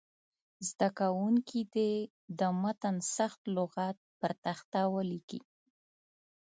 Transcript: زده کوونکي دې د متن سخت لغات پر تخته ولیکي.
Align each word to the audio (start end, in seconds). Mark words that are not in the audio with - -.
زده 0.69 0.89
کوونکي 0.99 1.61
دې 1.75 1.91
د 2.39 2.41
متن 2.61 2.95
سخت 3.15 3.41
لغات 3.55 3.97
پر 4.19 4.31
تخته 4.45 4.81
ولیکي. 4.95 5.39